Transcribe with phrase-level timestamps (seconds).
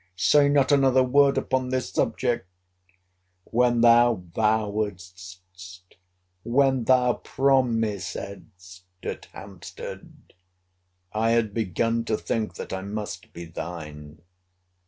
[0.15, 2.47] Say not another word upon this subject.
[3.43, 5.41] When thou vowedst,
[6.41, 10.33] when thou promisedst at Hampstead,
[11.13, 14.23] I had begun to think that I must be thine.